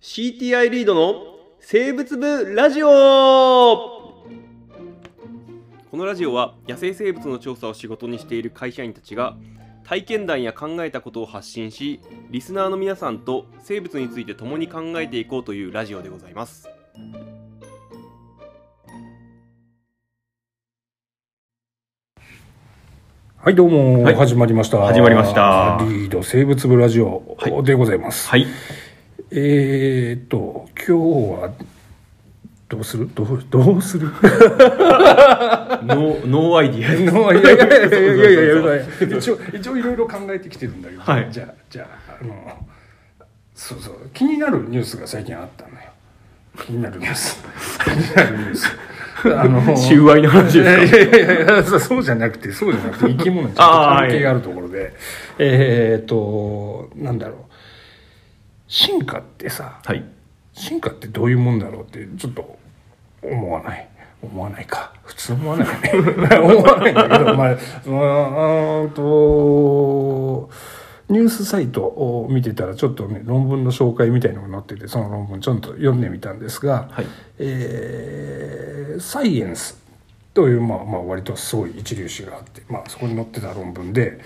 [0.00, 1.22] CTI リードの
[1.58, 2.86] 生物部ラジオ。
[5.90, 9.36] このラジオは野生生物の調査を仕事にしている会社員たちが
[9.84, 12.00] 体験談や考えたことを発信し
[12.30, 16.68] リスナーの皆さんと生物について共に考えていこうというラジオでございます。
[23.38, 24.14] はい、どうも、はい。
[24.14, 24.78] 始まりました。
[24.84, 25.78] 始まりました。
[25.80, 27.64] リード生物部ラジオはい。
[27.64, 28.28] でございます。
[28.28, 28.46] はい
[29.30, 30.92] えーっと、今日
[31.42, 31.52] は、
[32.68, 33.08] どうする？
[33.14, 34.08] どう、どうする？
[35.82, 37.12] ノーノーアイディア。
[37.12, 41.28] のいやいやいやいやいやいやいや一応、一応いろいろ考えてきてるんだけど、はい。
[41.30, 42.66] じゃあ、じゃあ、あの、
[43.54, 45.76] そうそう、気になるニュースが最近あったのよ。
[46.64, 47.40] 気になるニュース。
[47.84, 48.76] 気になるニュース。
[49.24, 50.98] あの、収賄の話ですか？
[50.98, 54.92] いやいやいやそうじゃなくてそうじゃなくて生き物にちょっと関係があるところで。
[55.38, 57.45] えーっとなんだろう
[58.68, 60.04] 進化ってさはい。
[60.52, 62.58] 進化ってどういうもんだろうってちょっと
[63.22, 63.88] 思わない？
[64.22, 64.92] 思わないか。
[65.04, 66.36] 普通思わないよね。
[66.38, 70.50] 思わないんだけどまあうーんと
[71.08, 77.06] ニュースサイトを見てたらちょっとね論文の紹介みたいのが載っててその論文ちょっと読んでみたんですが、はい。
[77.38, 79.78] えーサイエンス
[80.32, 84.18] という、まあ、まあ割とすごい一流誌があって、まあ、そこに載ってた論文で、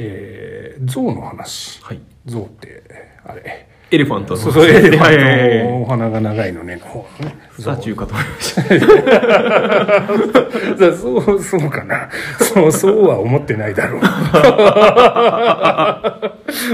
[0.00, 2.00] えー、象の話、はい。
[2.26, 2.82] 象って
[3.24, 3.66] あれ。
[3.90, 4.40] エレファントの。
[4.40, 6.76] そうそう エレフはいァントのお花が長いのね。
[6.76, 8.62] の方のねさあ中華と思いました。
[10.86, 12.08] だそう そうかな。
[12.38, 14.02] そうそうは思ってないだろう。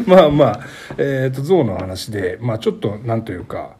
[0.06, 0.60] まあまあ、
[0.98, 3.70] えー、と象の話で、まあ、ちょっとなんというか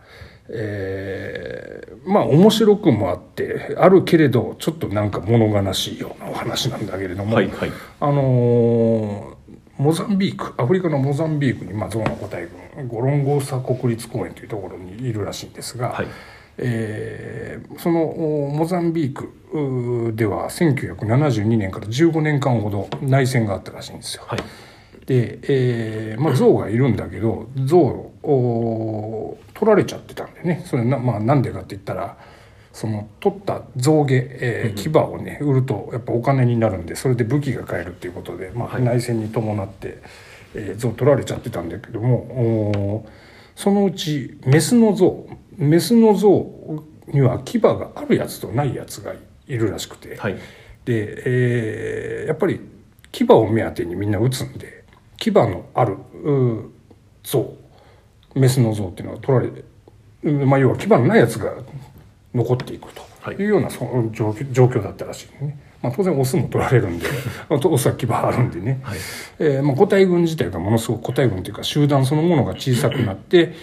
[0.48, 7.72] えーまあ面白くもあってあるけれどちょっとなんか物悲しいようなお話なんだけれども、はいはい。
[8.00, 9.34] あのー
[9.76, 16.06] モザンビークアフリカのモザンビークに、まあ、象の個体群ゴロンゴーサ国立公園というところにいるらしいんですが、はい。
[16.58, 24.24] えーそのおモザンビークでは1972年から15年間ほど内戦があったらしいんですよ。
[24.26, 24.40] はい。
[25.06, 30.62] で、えーまあ、象がいるんだけど象をお取られちゃってたんでね。
[30.66, 32.16] それな,、まあ、なんでかって言ったら
[32.72, 38.82] その取った象牙、えー牙をね売るとやっぱお金になるんでそれで武器が買えるっていうことで、まあ、はい。
[38.82, 39.98] 内戦に伴って、
[40.54, 43.06] えー象取られちゃってたんだけどもお
[43.56, 46.46] そのうちメスの象メスの象
[47.08, 49.14] には牙があるやつとないやつが
[49.46, 50.16] いるらしくて。
[50.16, 50.34] はい。
[50.34, 50.40] で、
[51.26, 52.60] えーやっぱり
[53.12, 54.84] 牙を目当てにみんな打つんで
[55.18, 55.94] 牙のある
[56.24, 56.70] う
[57.22, 57.54] 象
[58.34, 59.66] メスの象っていうのは取られて、うん
[60.30, 61.52] まあ、要は牙のないやつが
[62.34, 62.88] 残っていく
[63.24, 63.36] はい。
[63.36, 65.58] というようなその状況状況だったらしいね。
[65.82, 67.06] まあ、当然オスも取られるんで
[67.50, 68.98] オスは牙あるんでね、はい。
[69.38, 73.54] えーまあ、個体群自体がものすごく個体群というか集団そのものが小さくなって、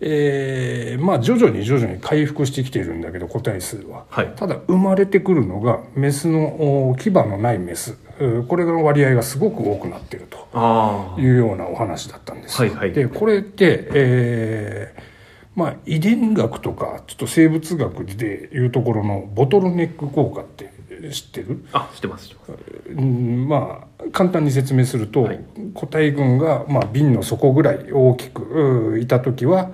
[0.00, 4.32] えーまあ徐々に徐々に回復してきているんだけど個体数は、はい。
[4.36, 7.96] ただ生まれてくるのがメスのお牙のないメス。
[8.18, 12.68] うんこれの割合がすごく多くなっているとあいうようなお話だったんですよ。
[12.70, 12.92] はいはい。
[12.92, 15.09] でこれって、えー
[15.56, 20.72] まあ、遺伝学とかちょっと生物学でいうところのボトルネック効果って
[21.10, 21.64] 知ってる？
[21.72, 22.62] ああ知ってます知ってます。
[22.90, 25.44] うんまあ簡単に説明すると、はい。
[25.74, 29.72] 個体群が、まあ、瓶の底ぐらい大きくういた時は、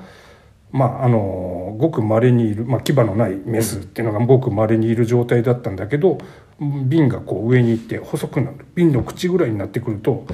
[0.72, 6.18] まあ、あのごく稀にいる、まあ、牙のないメスっていうのがごく稀にいる状態だったんだけど
[6.60, 8.64] 瓶がこう上に行って細くなる。
[8.74, 10.26] 瓶の口ぐらいになってくると、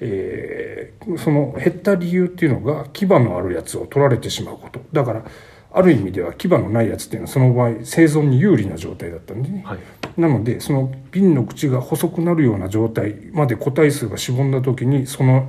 [0.00, 4.80] えーその減った理由っていうのが牙のあるやつを取られてしまうこと。
[4.92, 5.24] だから
[5.72, 9.62] ある意味では牙のないやつっていうのはその場合生存に有利な状態だったんでね。
[9.64, 9.78] はい。
[10.20, 15.48] なのでその瓶の口が細くなるような状態まで個体数がしぼんだ時にその、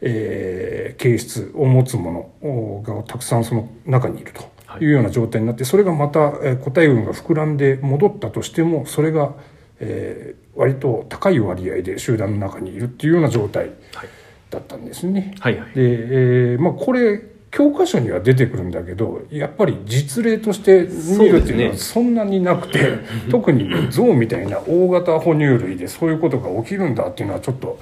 [0.00, 4.42] えー形質を持つものがたくさんその中にいると。
[4.80, 4.86] い。
[4.86, 9.34] うような状態になってそれがまた、えー個体群が膨らんで戻ったとしてもそれが、
[9.80, 14.08] えー割と高い割合で集団の中にいるっていうような状態はい。
[14.50, 15.34] だったんですね。
[15.38, 15.68] はいはい。
[15.68, 20.86] で、えーまあ、これ教科書には出てくるんだけどやっぱり実例として
[21.18, 22.78] 見るっていうのはそんなになくて、
[23.30, 27.78] 特に象みたいな大型哺乳類でそういうことが起きるんだっていうのはちょっと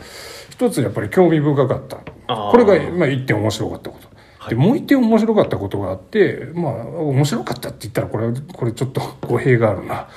[0.50, 1.98] 一つやっぱり興味深かった。
[2.28, 4.07] これがまあ一点面白かったこと。
[4.48, 10.08] はいでもう一点面白かったことがあってまあ面白かったって言ったらこれこれちょっと 語弊があるな。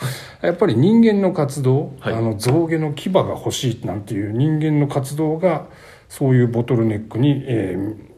[0.42, 2.14] やっぱり人間の活動、はい。
[2.14, 5.66] あの象牙の牙が欲しいなんていう人間の活動が
[6.10, 8.12] そういうボトルネックに、えー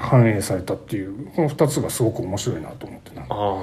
[0.00, 3.26] 反映されたっていうこの2つがすごく面白いなと思ってな。
[3.28, 3.58] あ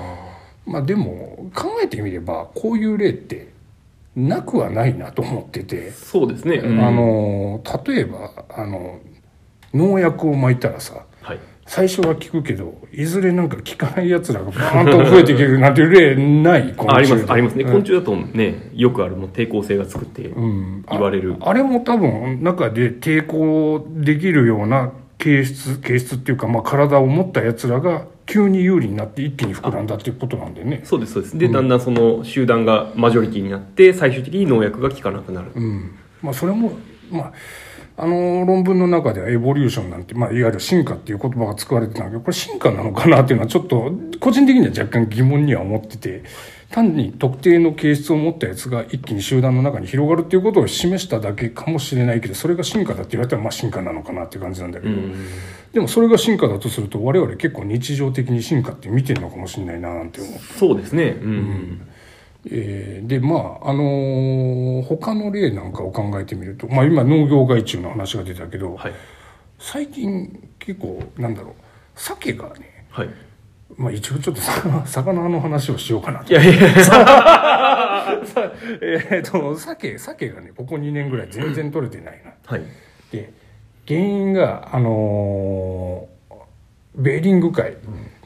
[0.65, 3.49] まあでも考えてみればこういう例って
[4.15, 6.79] なくはないなと思ってて、そうですね、うん。
[6.79, 8.99] あの例えばあの
[9.73, 11.39] 農薬を撒いたらさはい。
[11.65, 17.71] 最初は聞くけどいずれなんか聞かないやつらがバーンと増えていけるなんていう例ない昆虫あありますありますね、うん。
[17.71, 20.85] 昆虫だとねよくあるもう抵抗性がつくってうん。
[20.89, 30.81] 言われる、ああれも多分中で抵抗できるような形質形質っていうか、まあ、体を持ったやつらが急に有利になって一気に膨らんだっていうことなんでね。
[30.85, 31.37] そうですそうです。
[31.37, 35.97] で、だんだんその集団がマジョリティになって最終的に農薬が効かなくなる、うん。
[36.21, 36.71] まあそれも
[37.09, 37.33] まあ
[37.99, 42.13] あの論文の中ではエボリューションなんて、まあ、いわゆる進化っていう言葉が使われてたんだけ。
[42.17, 46.23] どこれ進化なのかなっていうのはちょっと個人的には若干疑問には思ってて
[46.69, 55.27] 単に特定の形質を持ったやつが一気に集団の中に広がるっていうことを示しただけかもしれないけどそれが進化だって言われたらまあ進化なのかなっていう感じなんだけど、うん。
[55.73, 60.39] でもそれが進化だとすると我々結構日常的に進化って見てるのかもしれないななんて思う。
[60.39, 61.17] そうですね。
[61.21, 61.81] うん、
[62.51, 68.93] えーでまああのー他の例なんかを考えてみると、まあ、今農業害虫の話が出たけど、はい。
[69.59, 71.53] 最近結構なんだろう
[71.95, 73.09] 鮭がね、はい。
[73.75, 76.31] まあ、一応ちょっとさ 魚の話をしようかなと。
[76.31, 76.53] いやいや
[78.81, 82.31] えーと鮭鮭がねここ2年ぐらい全然取れてないな。
[82.45, 82.61] はい。
[83.11, 83.31] で
[83.87, 86.35] 原因があのー
[86.95, 87.73] ベーリング海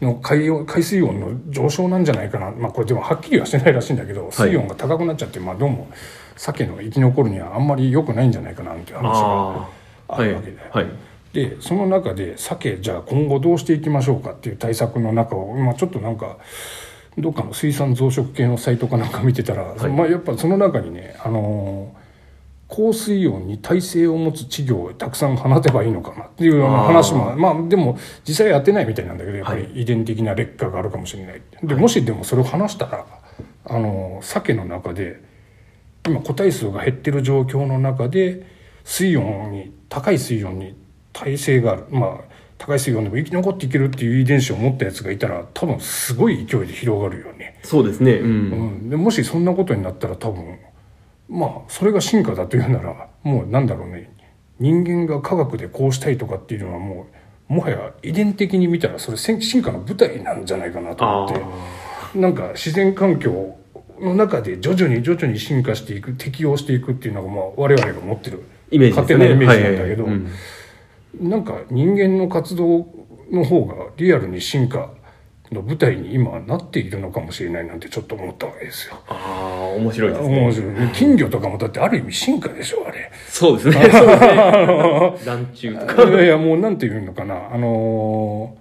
[0.01, 5.89] の海温海水温の上昇なんじゃないかな、まあ、これでもはっきりはしてないらしいんだけど水温が高くなっちゃって、まあ、どうも
[6.35, 9.69] 鮭の生き残るにはあんまり良くないんじゃないかなっていう話があ
[10.09, 10.71] あはいあるわけだよ。
[10.71, 10.87] はい。
[11.33, 16.37] でその中で鮭じゃあ今後どうしていきましょうかっていう対策の中を今ちょっとなんか
[17.17, 19.89] どっかの水産増殖系のサイトかなんか見てたら、い。
[19.89, 22.00] まあ、やっぱその中にね、あのー
[22.71, 33.05] 高水温に耐性を持つ稚魚をたくさん放てばいいのかなっていうような話もまあでも実際やってないみたいなんだけどやっぱり遺伝的な劣化があるかもしれない、でもしでもそれを話したら
[33.65, 35.21] あのー鮭の中で
[36.07, 38.47] 今個体数が減ってる状況の中で
[38.85, 40.73] 水温に高い水温に
[41.11, 41.85] 耐性がある。
[41.89, 48.13] まあ高い水温でも生き残っていけるっていう遺伝子を持ったやつがいたら多分すごい勢いで広がるよね、そうですね。
[48.13, 48.31] うん、う
[48.85, 50.59] ん、でもしそんなことになったら多分
[51.31, 54.11] まあそれが進化だというならもうなんだろうね。
[54.59, 57.07] 人間が科学でこうしたいとかっていうのはも
[57.49, 61.41] うもはや遺伝的に見たらそれ進進化の舞台なんじゃないかなと思って。
[62.19, 63.55] なんか自然環境
[64.01, 69.17] の中で徐々に徐々に進化していく適応していくっていうのがまあ我々が持ってるイメージですね。
[69.17, 71.27] 勝手なイメージなんだけど、はいはいはい。
[71.27, 72.87] なんか人間の活動
[73.31, 74.89] の方がリアルに進化
[75.51, 78.95] の舞台に今なっているのかもしれないなんてちょっと思ったわけですよ。
[79.07, 80.89] ああ面白いです面ね白い。
[80.93, 83.11] 金魚とかもだってある意味進化でしょあれ。
[83.27, 83.73] そうですね。
[83.73, 84.07] そうですね。
[85.25, 86.03] 卵中とか。
[86.03, 87.49] いやいやもうなんていうのかな。
[87.53, 88.60] あのー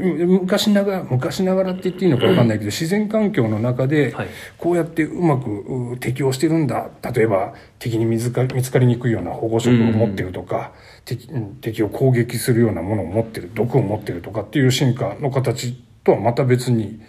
[0.00, 4.28] 昔ながら昔ながらって言っていいのか分かんないけど自然環境の中ではい。
[4.58, 5.50] こうやってうまく
[5.94, 6.90] う適応してるんだ。
[7.14, 10.72] 例えば敵に見つか見つかりにくいような保護色を持ってるとか、
[11.04, 17.00] 敵うん敵を攻撃するようなものを持ってる毒を持ってるとかっていう進化の形とはまた別に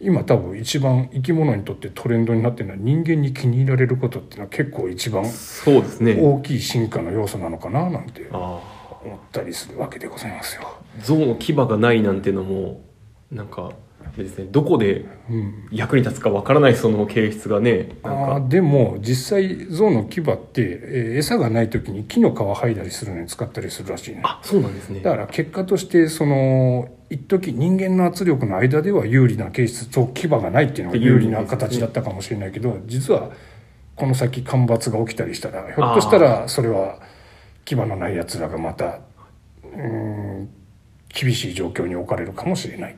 [0.00, 6.18] 今多分一番生き物にとってトレンドになってるのは人間に気に入られることっていうのは結構一番そうですね。
[6.20, 8.28] 大きい進化の要素なのかななんて。
[8.32, 10.62] あ思ったりするわけでございますよ。
[10.64, 12.80] あ象の牙がないなんてのも
[13.30, 13.72] なんか
[14.16, 24.22] ですねどこでうん、役に立つかわからないその形質がねなんかあーでも実際象の牙って、えー餌がない時に木の皮剥いだりするのに使ったりするらしいね。
[24.24, 33.30] あそうなんですねだから結果としてその一時人間の圧力の間では有利な形質と牙がないっていうのが有利な形だったかもしれないけど実は
[33.96, 37.00] この先干ばつが起きたりしたらひょっとしたらそれは
[37.74, 39.00] 牙のないやつらがまた
[39.64, 39.82] うー
[40.42, 40.48] ん
[41.08, 42.96] 厳しい状況に置かれるかもしれない。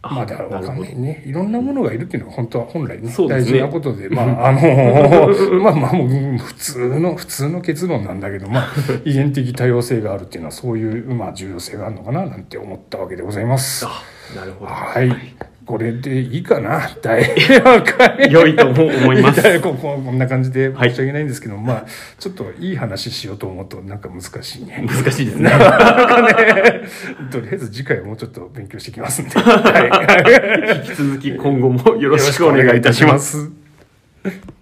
[0.00, 1.24] あまあだわかんないね。
[1.26, 4.60] いろんなものがいるっていうのは本当は本来ねね大事なことで、まあ あの
[5.60, 8.68] まあまあもう普通の普通の結論なんだけど、まあ
[9.04, 13.86] 遺伝的多様性があるっていうのはそういうまあ重要性があるのかななんて思ったわけでございます。
[13.86, 14.02] あ
[14.36, 15.08] なるほどはい。
[15.68, 16.88] これでいいかな？
[17.02, 18.32] 第4回。
[18.32, 19.74] 良いと思います 第こ
[20.10, 21.86] んな感じで申し訳ないんですけど、まあ
[22.18, 24.86] ちょっといい話しようと思うとなんか難しいね。
[24.88, 25.50] 難しいですね
[27.30, 29.38] とりあえず次回はもうちょっと勉強してきますんで。
[29.38, 30.88] はい。
[30.88, 33.50] 引き続き今後もよろしくお願いいたします
[34.24, 34.57] す。